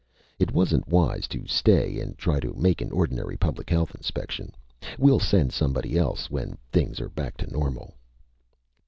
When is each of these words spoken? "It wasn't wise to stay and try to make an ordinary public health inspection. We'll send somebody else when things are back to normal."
"It 0.39 0.51
wasn't 0.51 0.87
wise 0.87 1.27
to 1.27 1.45
stay 1.45 1.99
and 1.99 2.17
try 2.17 2.39
to 2.39 2.55
make 2.55 2.81
an 2.81 2.91
ordinary 2.91 3.37
public 3.37 3.69
health 3.69 3.93
inspection. 3.93 4.51
We'll 4.97 5.19
send 5.19 5.53
somebody 5.53 5.95
else 5.95 6.27
when 6.27 6.57
things 6.71 6.99
are 6.99 7.09
back 7.09 7.37
to 7.37 7.53
normal." 7.53 7.93